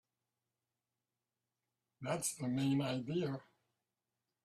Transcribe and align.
That's 2.01 2.33
the 2.33 2.47
main 2.47 2.81
idea. 2.81 3.39